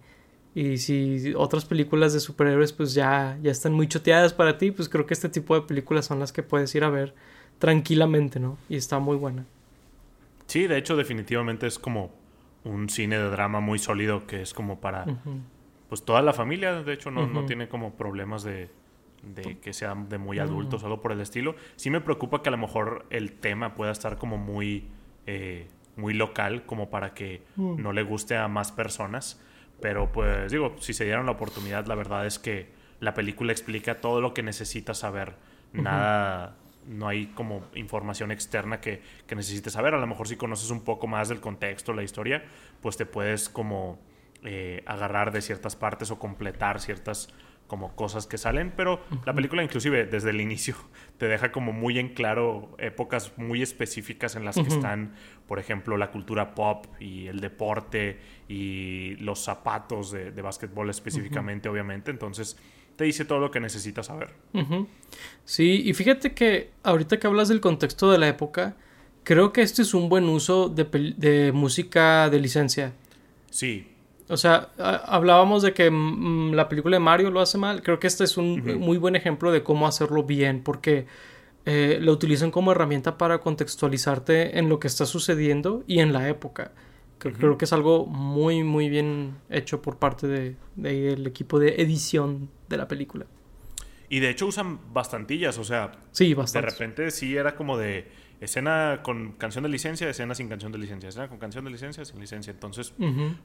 [0.55, 4.89] y si otras películas de superhéroes pues ya, ya están muy choteadas para ti, pues
[4.91, 7.15] creo que este tipo de películas son las que puedes ir a ver
[7.59, 8.59] tranquilamente, ¿no?
[8.69, 9.45] Y está muy buena.
[10.47, 12.13] Sí, de hecho, definitivamente es como
[12.65, 15.07] un cine de drama muy sólido que es como para
[15.89, 16.83] pues toda la familia.
[16.83, 18.71] De hecho, no, no tiene como problemas de,
[19.23, 21.57] de que sean de muy adultos, algo por el estilo.
[21.77, 24.89] Sí me preocupa que a lo mejor el tema pueda estar como muy,
[25.27, 27.83] eh, muy local, como para que mm.
[27.83, 29.41] no le guste a más personas.
[29.81, 34.01] Pero pues digo, si se dieron la oportunidad, la verdad es que la película explica
[34.01, 35.35] todo lo que necesitas saber.
[35.73, 39.95] Nada no hay como información externa que, que, necesites saber.
[39.95, 42.45] A lo mejor si conoces un poco más del contexto, la historia,
[42.81, 43.99] pues te puedes como
[44.45, 47.29] eh, agarrar de ciertas partes o completar ciertas
[47.67, 50.77] como cosas que salen, pero la película inclusive desde el inicio
[51.19, 55.15] te deja como muy en claro épocas muy específicas en las que están,
[55.49, 61.69] por ejemplo, la cultura pop y el deporte y los zapatos de, de básquetbol específicamente,
[61.69, 62.13] obviamente.
[62.13, 62.57] Entonces
[62.97, 64.31] te dice todo lo que necesitas saber.
[65.45, 68.77] Sí, y fíjate que ahorita que hablas del contexto de la época,
[69.23, 72.93] creo que este es un buen uso de, de música de licencia.
[73.51, 73.87] Sí,
[74.29, 77.83] o sea, hablábamos de que mm, la película de Mario lo hace mal.
[77.83, 81.07] Creo que este es un muy buen ejemplo de cómo hacerlo bien, porque
[81.65, 86.29] eh, lo utilizan como herramienta para contextualizarte en lo que está sucediendo y en la
[86.29, 86.73] época.
[87.19, 92.51] Creo, que es algo muy, muy bien hecho por parte de, del equipo de edición
[92.69, 93.27] de la película.
[94.09, 98.09] Y de hecho usan bastantillas, o sea, sí, de repente sí era como de
[98.41, 102.05] escena con canción de licencia, escena sin canción de licencia, escena con canción de licencia,
[102.05, 102.53] sin licencia.
[102.53, 102.95] Entonces,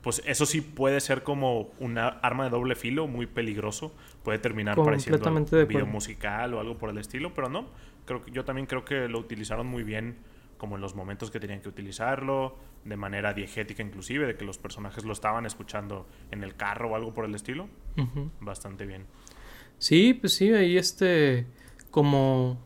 [0.01, 3.95] pues eso sí puede ser como una arma de doble filo muy peligroso.
[4.23, 7.69] Puede terminar pareciendo un video musical o algo por el estilo, pero no.
[8.05, 10.17] Creo que, yo también creo que lo utilizaron muy bien
[10.62, 14.60] como en los momentos que tenían que utilizarlo, de manera diegética inclusive, de que los
[14.60, 17.67] personajes lo estaban escuchando en el carro o algo por el estilo.
[18.39, 19.08] Bastante bien.
[19.80, 21.47] Sí, pues sí, ahí este
[21.89, 22.60] como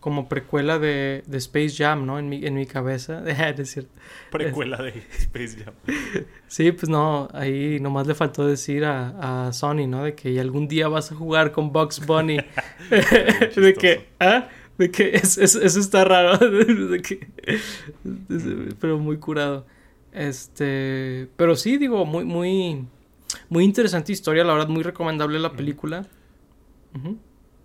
[0.00, 2.18] como precuela de, de, Space Jam, ¿no?
[2.18, 3.22] En mi, en mi cabeza.
[3.56, 3.90] es cierto.
[4.30, 5.72] Precuela de Space Jam.
[6.46, 10.04] sí, pues no, ahí nomás le faltó decir a, a, Sony, ¿no?
[10.04, 12.36] De que algún día vas a jugar con Bugs Bunny.
[12.90, 14.46] de que, ¿ah?
[14.78, 16.38] De que eso, eso está raro.
[16.38, 17.28] de que,
[18.80, 19.66] pero muy curado.
[20.12, 22.84] Este, pero sí, digo, muy, muy,
[23.48, 26.06] muy interesante historia, la verdad, muy recomendable la película.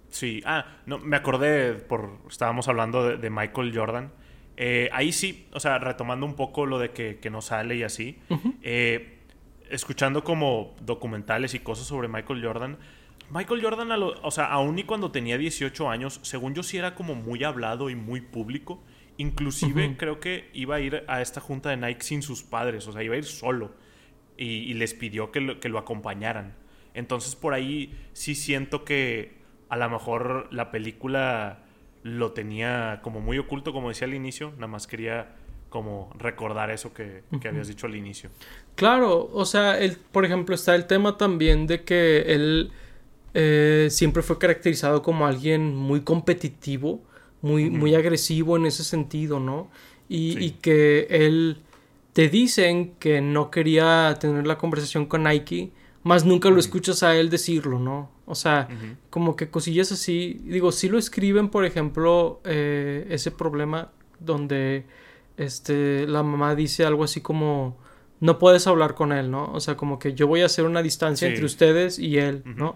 [0.10, 4.12] Sí, ah, no, me acordé, por, estábamos hablando de, Michael Jordan.
[4.58, 7.84] Eh, ahí sí, o sea, retomando un poco lo de que, que no sale y
[7.84, 8.18] así,
[8.64, 9.20] eh,
[9.70, 12.78] escuchando como documentales y cosas sobre Michael Jordan,
[13.32, 17.16] Michael Jordan, o sea, aún y cuando tenía 18 años, según yo sí era como
[17.16, 18.84] muy hablado y muy público.
[19.18, 22.94] Inclusive creo que iba a ir a esta junta de Nike sin sus padres, o
[22.94, 23.72] sea, iba a ir solo.
[24.38, 26.56] Y, les pidió que lo, que lo acompañaran.
[26.94, 29.38] Entonces por ahí sí siento que
[29.68, 31.60] a lo mejor la película
[32.04, 35.36] lo tenía como muy oculto, como decía al inicio, nada más quería
[35.70, 38.32] como recordar eso que, habías dicho al inicio.
[38.76, 42.72] Claro, o sea, el, por ejemplo, está el tema también de que él
[43.34, 47.02] eh, siempre fue caracterizado como alguien muy competitivo,
[47.42, 49.70] muy, muy agresivo en ese sentido, ¿no?
[50.08, 51.58] Y, y, que él
[52.14, 55.72] te dicen que no quería tener la conversación con Nike,
[56.04, 58.10] más nunca lo escuchas a él decirlo, ¿no?
[58.26, 58.68] O sea,
[59.10, 60.42] como que cosillas así.
[60.44, 63.90] Digo, si lo escriben, por ejemplo, eh, ese problema
[64.20, 64.86] donde
[65.38, 67.78] este, la mamá dice algo así como
[68.20, 69.52] no puedes hablar con él, ¿no?
[69.54, 72.76] O sea, como que yo voy a hacer una distancia entre ustedes y él, ¿no?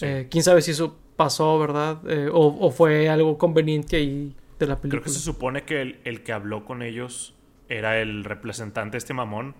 [0.00, 2.00] Eh, Quién sabe si eso pasó, ¿verdad?
[2.08, 5.02] Eh, o, fue algo conveniente ahí de la película.
[5.02, 7.34] Creo que se supone que el, el que habló con ellos
[7.68, 9.54] era el representante, este mamón.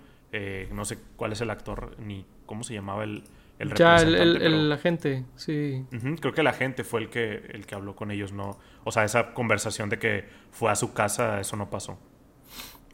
[0.73, 3.25] no sé cuál es el actor ni cómo se llamaba el,
[3.59, 5.85] el ya, el, el, agente, sí.
[6.21, 8.59] creo que el agente fue el que, el que habló con ellos, ¿no?
[8.83, 11.99] O sea, esa conversación de que fue a su casa, eso no pasó.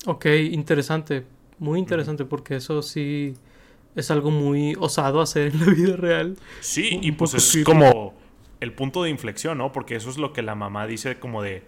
[0.07, 1.25] Ok, interesante.
[1.59, 3.35] Muy interesante porque eso sí
[3.97, 6.37] es algo muy osado hacer en la vida real.
[6.61, 8.15] Sí, y pues es como
[8.61, 9.73] el punto de inflexión, ¿no?
[9.73, 11.63] Porque eso es lo que la mamá dice como de,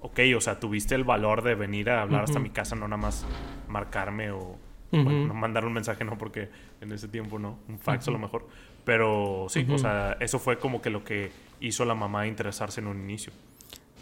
[0.00, 3.00] ok, o sea, tuviste el valor de venir a hablar hasta mi casa, no nada
[3.00, 3.26] más
[3.68, 4.58] marcarme o
[4.90, 6.50] bueno, no mandar un mensaje no, porque
[6.82, 8.46] en ese tiempo no, un fax a lo mejor.
[8.84, 11.30] Pero sí, o sea, eso fue como que lo que
[11.60, 13.32] hizo la mamá interesarse en un inicio.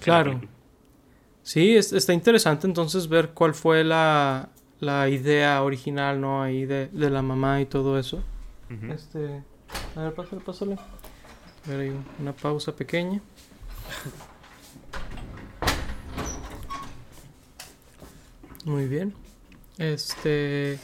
[0.02, 0.40] Claro.
[1.42, 4.48] Sí, está interesante entonces ver cuál fue la,
[4.80, 6.42] la idea original, ¿no?
[6.42, 8.22] Ahí de, de, la mamá y todo eso.
[8.90, 9.42] Este.
[9.96, 10.74] A ver, pásale, pásale.
[10.74, 13.20] A ver, hay una pausa pequeña.
[18.64, 19.14] Muy bien.
[19.78, 20.78] Este.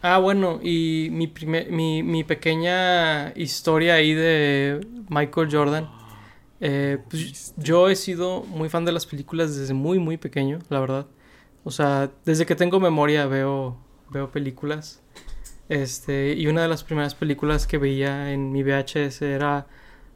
[0.00, 5.88] Ah, bueno, y mi, primer, mi, mi pequeña historia ahí de Michael Jordan.
[6.60, 10.80] Eh, pues yo he sido muy fan de las películas desde muy, muy pequeño, la
[10.80, 11.06] verdad.
[11.64, 13.76] O sea, desde que tengo memoria veo,
[14.10, 15.02] veo películas.
[15.68, 19.66] Este, y una de las primeras películas que veía en mi VHS era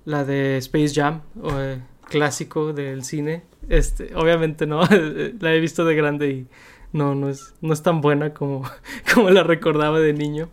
[0.04, 3.44] la de Space Jam, o, eh, clásico del cine.
[3.68, 4.82] Este, obviamente no,
[5.40, 6.46] la he visto de grande y
[6.92, 8.62] no, no es, no es tan buena como,
[9.14, 10.48] como la recordaba de niño.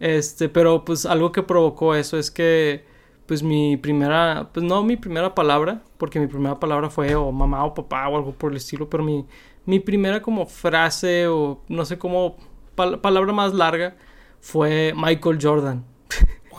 [0.00, 2.84] Este, pero pues algo que provocó eso es que
[3.26, 7.64] pues mi primera, pues no mi primera palabra, porque mi primera palabra fue o mamá
[7.64, 9.24] o papá o algo por el estilo, pero mi,
[9.66, 12.36] mi primera como frase o no sé cómo,
[12.74, 13.96] palabra más larga
[14.40, 15.84] fue Michael Jordan.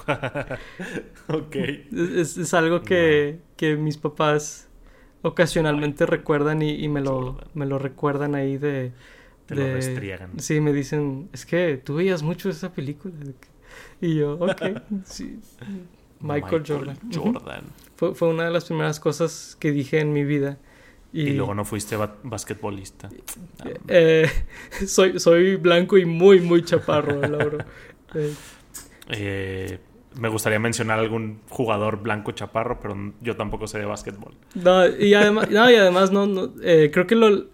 [1.28, 1.56] ok.
[1.56, 4.70] Es, es algo que, que, mis papás
[5.22, 8.92] ocasionalmente recuerdan y, y me, lo, me, lo, recuerdan ahí de...
[9.46, 10.40] Te lo restriegan.
[10.40, 13.14] Sí, me dicen, es que tú veías mucho esa película.
[14.00, 14.62] Y yo, ok,
[15.04, 15.40] sí.
[16.22, 16.98] Michael, Jordan.
[17.14, 17.64] Jordan.
[17.98, 20.58] Fue, fue, una de las primeras cosas que dije en mi vida.
[21.14, 23.08] Y, y luego no fuiste basquetbolista.
[23.88, 24.28] Eh,
[24.88, 27.60] soy, soy blanco y muy, muy chaparro, Lauro.
[28.16, 28.34] eh.
[29.10, 29.80] Eh,
[30.20, 34.34] me gustaría mencionar algún jugador blanco chaparro, pero yo tampoco sé de básquetbol.
[34.56, 37.46] No, y además, no, y además no, no eh, creo que lo,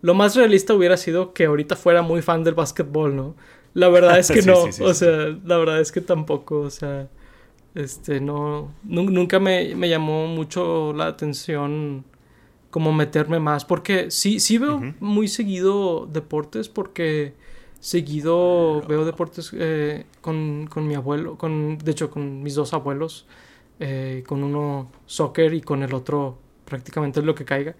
[0.00, 3.36] lo, más realista hubiera sido que ahorita fuera muy fan del básquetbol, ¿no?
[3.74, 6.60] La verdad es que sí, no, sí, sí, o sea, la verdad es que tampoco,
[6.60, 7.08] o sea,
[7.74, 12.04] este, no, nunca me, me llamó mucho la atención
[12.70, 14.94] como meterme más, porque sí, sí veo uh -huh.
[15.00, 17.34] muy seguido deportes, porque
[17.80, 23.26] seguido veo deportes eh, con, con, mi abuelo, con, de hecho con mis dos abuelos,
[23.80, 27.76] eh, con uno soccer y con el otro prácticamente lo que caiga.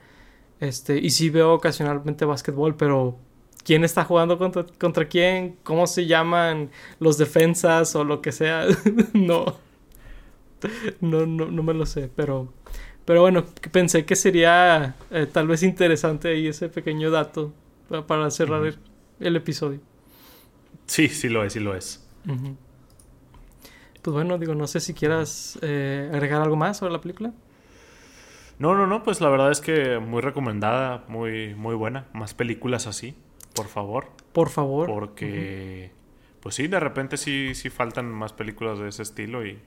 [0.60, 3.16] Este, y sí veo ocasionalmente básquetbol, pero
[3.64, 5.56] ¿quién está jugando contra, contra quién?
[5.62, 8.66] ¿Cómo se llaman los defensas o lo que sea?
[9.12, 9.44] no.
[11.00, 11.26] no.
[11.26, 12.52] No, no, me lo sé, pero...
[13.08, 13.42] Pero bueno,
[13.72, 17.54] pensé que sería eh, tal vez interesante ahí ese pequeño dato
[18.06, 18.76] para cerrar uh -huh.
[19.20, 19.80] el, el episodio.
[20.84, 22.06] Sí, sí lo es, sí lo es.
[22.26, 22.56] Uh -huh.
[24.02, 27.32] Pues bueno, digo, no sé si quieras eh, agregar algo más sobre la película.
[28.58, 32.08] No, no, no, pues la verdad es que muy recomendada, muy, muy buena.
[32.12, 33.14] Más películas así,
[33.54, 34.08] por favor.
[34.34, 34.86] Por favor.
[34.86, 36.40] Porque, uh -huh.
[36.42, 39.58] pues sí, de repente sí, sí faltan más películas de ese estilo y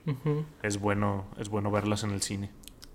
[0.62, 2.50] es, bueno, es bueno verlas en el cine.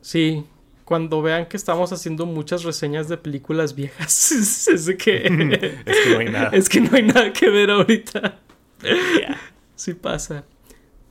[0.07, 0.45] Sí,
[0.85, 4.31] cuando vean que estamos haciendo muchas reseñas de películas viejas,
[4.71, 5.17] es que...
[5.85, 6.49] es que no hay nada.
[6.53, 8.39] Es que no hay nada que ver ahorita.
[8.83, 9.37] Yeah.
[9.75, 10.45] Sí pasa.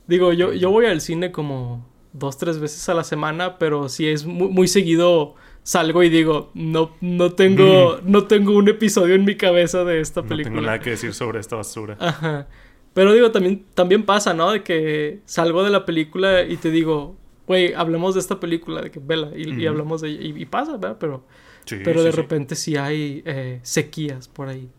[0.07, 4.07] Digo, yo, yo voy al cine como dos, tres veces a la semana, pero si
[4.07, 8.01] es muy, muy seguido salgo y digo, no, no tengo, mm.
[8.11, 10.55] no tengo un episodio en mi cabeza de esta película.
[10.55, 11.97] No tengo nada que decir sobre esta basura.
[11.99, 12.47] Ajá.
[12.95, 14.51] Pero digo, también, también pasa, ¿no?
[14.51, 17.15] De que salgo de la película y te digo,
[17.47, 19.59] güey, hablemos de esta película, de que vela, y, mm.
[19.59, 20.97] y hablamos de ella, y, y, pasa, ¿verdad?
[20.99, 21.23] Pero,
[21.65, 24.69] sí, pero de repente sí, sí hay eh, sequías por ahí,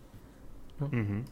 [0.79, 0.87] ¿no?
[0.87, 1.23] Uh -huh.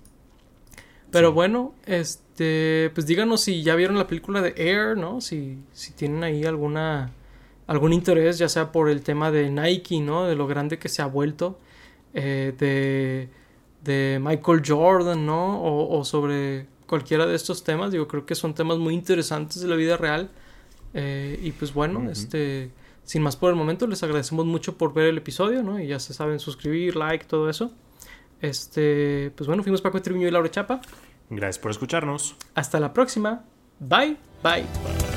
[1.11, 5.21] Pero bueno, este, pues díganos si ya vieron la película de Air, ¿no?
[5.21, 7.13] Si, si tienen ahí alguna,
[7.67, 10.27] algún interés, ya sea por el tema de Nike, ¿no?
[10.27, 11.59] De lo grande que se ha vuelto,
[12.13, 13.29] eh, de,
[13.85, 15.63] de Michael Jordan, ¿no?
[15.63, 19.69] O, o sobre cualquiera de estos temas, digo, creo que son temas muy interesantes de
[19.69, 20.31] la vida real.
[20.95, 22.11] Eh, y pues bueno, uh -huh.
[22.13, 22.71] este,
[23.05, 25.79] sin más por el momento, les agradecemos mucho por ver el episodio, ¿no?
[25.79, 27.73] Y ya se saben suscribir, like, todo eso.
[28.41, 30.81] Este, pues bueno, fuimos Paco Triviño y Laura Chapa.
[31.31, 32.37] Gracias por escucharnos.
[32.55, 33.45] Hasta la próxima.
[33.81, 34.63] Bye, bye.
[34.63, 35.16] bye.